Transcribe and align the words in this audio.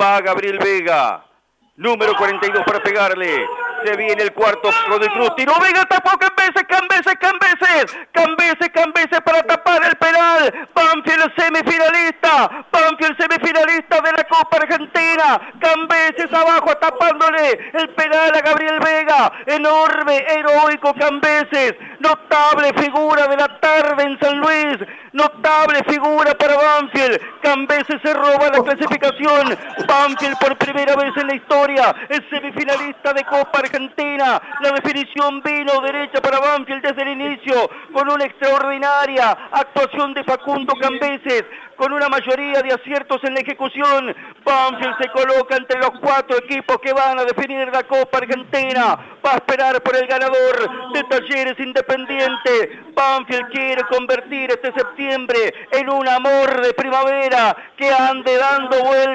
Va 0.00 0.20
Gabriel 0.20 0.58
Vega. 0.58 1.24
Número 1.76 2.14
42 2.16 2.64
para 2.64 2.82
pegarle. 2.82 3.46
Se 3.84 3.96
viene 3.96 4.22
el 4.22 4.32
cuarto 4.32 4.70
de 4.98 5.08
Cruz. 5.10 5.34
Tiro 5.36 5.52
Vega 5.60 5.84
tapó 5.84 6.18
Cambeses, 6.18 6.64
Cambeses, 6.68 7.14
Cambeses. 7.20 7.96
Cambeses, 8.12 8.68
Cambeses 8.72 9.20
para 9.22 9.42
tapar 9.42 9.84
el 9.84 9.96
penal. 9.96 10.68
Banfield 10.74 11.32
semifinalista. 11.36 12.66
Banfield 12.72 13.16
semifinalista 13.18 13.95
Copa 14.38 14.58
Argentina. 14.58 15.40
Cambeses 15.60 16.32
abajo 16.32 16.76
tapándole 16.76 17.70
el 17.72 17.88
penal 17.90 18.34
a 18.34 18.40
Gabriel 18.40 18.78
Vega. 18.80 19.32
Enorme, 19.46 20.24
heroico 20.28 20.92
Cambeses. 20.94 21.74
Notable 22.00 22.72
figura 22.74 23.26
de 23.28 23.36
la 23.36 23.60
tarde 23.60 24.02
en 24.02 24.18
San 24.20 24.38
Luis. 24.38 24.76
Notable 25.12 25.82
figura 25.88 26.34
para 26.34 26.56
Banfield. 26.56 27.18
Cambeses 27.40 27.96
se 28.02 28.12
roba 28.12 28.48
la 28.52 28.62
clasificación. 28.62 29.56
Banfield 29.86 30.38
por 30.38 30.58
primera 30.58 30.94
vez 30.96 31.16
en 31.16 31.28
la 31.28 31.34
historia 31.34 31.94
es 32.08 32.20
semifinalista 32.28 33.12
de 33.14 33.24
Copa 33.24 33.60
Argentina. 33.60 34.40
La 34.60 34.72
definición 34.72 35.40
vino 35.42 35.80
derecha 35.80 36.20
para 36.20 36.40
Banfield 36.40 36.82
desde 36.82 37.02
el 37.02 37.08
inicio 37.08 37.70
con 37.96 38.10
una 38.10 38.26
extraordinaria 38.26 39.30
actuación 39.50 40.12
de 40.12 40.22
Facundo 40.22 40.74
Cambeses 40.78 41.44
con 41.76 41.92
una 41.92 42.08
mayoría 42.08 42.60
de 42.62 42.72
aciertos 42.72 43.22
en 43.24 43.34
la 43.34 43.40
ejecución. 43.40 44.14
Banfield 44.44 44.96
se 45.00 45.08
coloca 45.08 45.56
entre 45.56 45.78
los 45.78 45.90
cuatro 46.00 46.36
equipos 46.38 46.78
que 46.78 46.92
van 46.92 47.18
a 47.18 47.24
definir 47.24 47.68
la 47.68 47.84
Copa 47.84 48.18
Argentina. 48.18 48.98
Va 49.24 49.32
a 49.32 49.36
esperar 49.36 49.82
por 49.82 49.96
el 49.96 50.06
ganador 50.06 50.92
de 50.92 51.04
Talleres 51.04 51.58
Independiente. 51.58 52.82
Banfield 52.94 53.50
quiere 53.50 53.82
convertir 53.84 54.50
este 54.50 54.72
septiembre 54.72 55.54
en 55.70 55.90
un 55.90 56.08
amor 56.08 56.62
de 56.62 56.74
primavera 56.74 57.56
que 57.76 57.90
ande 57.90 58.36
dando 58.36 58.82
vueltas 58.84 59.05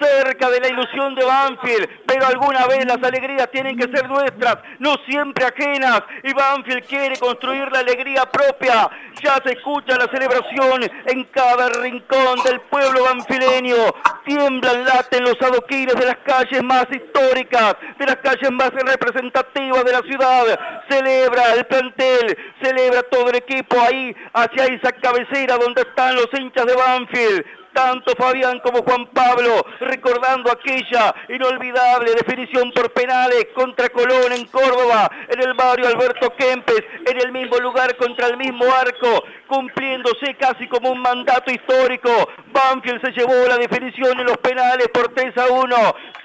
cerca 0.00 0.50
de 0.50 0.60
la 0.60 0.68
ilusión 0.68 1.14
de 1.14 1.24
Banfield. 1.24 1.88
Pero 2.06 2.26
alguna 2.26 2.66
vez 2.66 2.84
las 2.86 3.02
alegrías 3.02 3.50
tienen 3.50 3.76
que 3.76 3.84
ser 3.94 4.08
nuestras, 4.08 4.58
no 4.78 4.94
siempre 5.06 5.44
ajenas. 5.44 6.02
Y 6.22 6.32
Banfield 6.32 6.86
quiere 6.86 7.18
construir 7.18 7.70
la 7.72 7.80
alegría 7.80 8.24
propia. 8.26 8.88
Ya 9.22 9.40
se 9.44 9.52
escucha 9.52 9.96
la 9.96 10.06
celebración 10.06 10.82
en 11.06 11.24
cada 11.24 11.68
rincón 11.80 12.42
del 12.44 12.60
pueblo 12.60 13.04
banfileño. 13.04 13.76
Tiemblan, 14.24 14.84
laten 14.84 15.24
los 15.24 15.40
adoquines 15.40 15.94
de 15.94 16.06
las 16.06 16.18
calles 16.18 16.62
más 16.62 16.86
históricas, 16.90 17.76
de 17.98 18.06
las 18.06 18.16
calles 18.16 18.50
más 18.52 18.70
representativas 18.70 19.84
de 19.84 19.92
la 19.92 20.00
ciudad. 20.00 20.60
Celebra 20.88 21.54
el 21.54 21.64
plantel, 21.66 22.38
celebra 22.62 23.02
todo 23.04 23.30
el 23.30 23.36
equipo 23.36 23.76
ahí, 23.80 24.14
hacia 24.32 24.66
esa 24.66 24.92
cabecera 24.92 25.56
donde 25.56 25.82
están 25.82 26.14
los 26.14 26.28
hinchas 26.32 26.66
de 26.66 26.74
Banfield 26.74 27.44
tanto 27.72 28.14
Fabián 28.16 28.60
como 28.60 28.82
Juan 28.82 29.06
Pablo, 29.12 29.64
recordando 29.80 30.50
aquella 30.50 31.14
inolvidable 31.28 32.12
definición 32.14 32.72
por 32.72 32.92
penales 32.92 33.46
contra 33.54 33.88
Colón 33.90 34.32
en 34.32 34.46
Córdoba, 34.46 35.10
en 35.28 35.40
el 35.40 35.54
barrio 35.54 35.88
Alberto 35.88 36.34
Kempes, 36.36 36.82
en 37.06 37.20
el 37.20 37.32
mismo 37.32 37.58
lugar 37.58 37.96
contra 37.96 38.28
el 38.28 38.36
mismo 38.36 38.64
arco, 38.64 39.24
cumpliéndose 39.46 40.34
casi 40.38 40.66
como 40.68 40.90
un 40.90 41.00
mandato 41.00 41.50
histórico. 41.50 42.10
Banfield 42.52 43.00
se 43.00 43.12
llevó 43.12 43.46
la 43.46 43.56
definición 43.56 44.18
en 44.18 44.26
los 44.26 44.38
penales 44.38 44.88
por 44.88 45.14
3 45.14 45.36
a 45.38 45.46
1, 45.46 45.76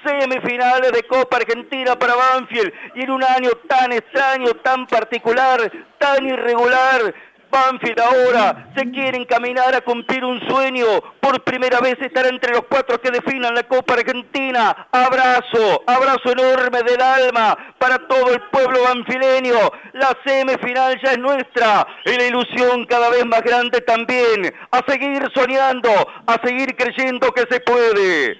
semifinales 0.04 0.92
de 0.92 1.02
Copa 1.04 1.36
Argentina 1.36 1.96
para 1.98 2.14
Banfield 2.14 2.72
y 2.94 3.02
en 3.02 3.10
un 3.10 3.22
año 3.22 3.50
tan 3.68 3.92
extraño, 3.92 4.54
tan 4.62 4.86
particular, 4.86 5.70
tan 5.98 6.26
irregular 6.26 7.14
Banfield 7.54 8.00
ahora 8.00 8.72
se 8.76 8.90
quiere 8.90 9.16
encaminar 9.16 9.72
a 9.76 9.80
cumplir 9.82 10.24
un 10.24 10.40
sueño. 10.48 10.86
Por 11.20 11.44
primera 11.44 11.78
vez 11.78 11.96
estar 12.00 12.26
entre 12.26 12.52
los 12.52 12.64
cuatro 12.68 13.00
que 13.00 13.12
definan 13.12 13.54
la 13.54 13.62
Copa 13.62 13.94
Argentina. 13.94 14.88
Abrazo, 14.90 15.84
abrazo 15.86 16.32
enorme 16.32 16.82
del 16.82 17.00
alma 17.00 17.56
para 17.78 17.98
todo 18.08 18.32
el 18.32 18.40
pueblo 18.50 18.82
banfileño. 18.82 19.54
La 19.92 20.16
semifinal 20.26 21.00
ya 21.00 21.12
es 21.12 21.18
nuestra 21.18 21.86
y 22.04 22.16
la 22.16 22.26
ilusión 22.26 22.86
cada 22.86 23.08
vez 23.10 23.24
más 23.24 23.42
grande 23.42 23.80
también. 23.82 24.52
A 24.72 24.80
seguir 24.88 25.30
soñando, 25.32 25.90
a 26.26 26.36
seguir 26.44 26.74
creyendo 26.74 27.30
que 27.32 27.44
se 27.48 27.60
puede. 27.60 28.36